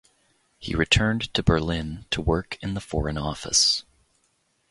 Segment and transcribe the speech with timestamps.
[0.57, 3.83] He returned to Berlin to work in the Foreign Office.